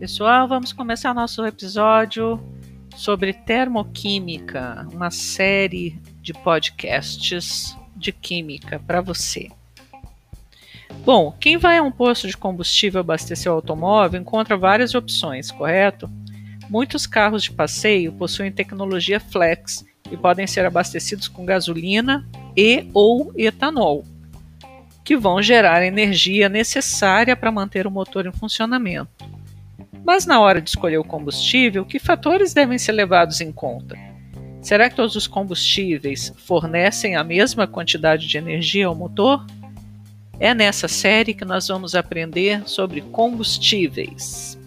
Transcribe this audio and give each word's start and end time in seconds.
pessoal, 0.00 0.48
vamos 0.48 0.72
começar 0.72 1.12
nosso 1.12 1.44
episódio 1.44 2.42
sobre 2.96 3.34
termoquímica, 3.34 4.88
uma 4.94 5.10
série 5.10 6.00
de 6.22 6.32
podcasts 6.32 7.76
de 7.94 8.10
química 8.10 8.80
para 8.86 9.02
você. 9.02 9.50
Bom, 11.04 11.36
quem 11.38 11.58
vai 11.58 11.76
a 11.76 11.82
um 11.82 11.92
posto 11.92 12.26
de 12.26 12.34
combustível 12.34 13.00
abastecer 13.00 13.52
o 13.52 13.56
automóvel 13.56 14.18
encontra 14.18 14.56
várias 14.56 14.94
opções, 14.94 15.50
correto? 15.50 16.10
Muitos 16.70 17.06
carros 17.06 17.42
de 17.42 17.52
passeio 17.52 18.10
possuem 18.10 18.50
tecnologia 18.50 19.20
flex 19.20 19.84
e 20.10 20.16
podem 20.16 20.46
ser 20.46 20.64
abastecidos 20.64 21.28
com 21.28 21.44
gasolina 21.44 22.26
e 22.56 22.88
ou 22.94 23.34
etanol 23.36 24.02
que 25.04 25.14
vão 25.14 25.42
gerar 25.42 25.82
a 25.82 25.86
energia 25.86 26.48
necessária 26.48 27.36
para 27.36 27.52
manter 27.52 27.86
o 27.86 27.90
motor 27.90 28.26
em 28.26 28.32
funcionamento. 28.32 29.39
Mas 30.12 30.26
na 30.26 30.40
hora 30.40 30.60
de 30.60 30.68
escolher 30.68 30.98
o 30.98 31.04
combustível, 31.04 31.86
que 31.86 32.00
fatores 32.00 32.52
devem 32.52 32.76
ser 32.76 32.90
levados 32.90 33.40
em 33.40 33.52
conta? 33.52 33.96
Será 34.60 34.90
que 34.90 34.96
todos 34.96 35.14
os 35.14 35.28
combustíveis 35.28 36.34
fornecem 36.36 37.14
a 37.14 37.22
mesma 37.22 37.64
quantidade 37.64 38.26
de 38.26 38.36
energia 38.36 38.88
ao 38.88 38.94
motor? 38.96 39.46
É 40.40 40.52
nessa 40.52 40.88
série 40.88 41.32
que 41.32 41.44
nós 41.44 41.68
vamos 41.68 41.94
aprender 41.94 42.68
sobre 42.68 43.02
combustíveis. 43.02 44.58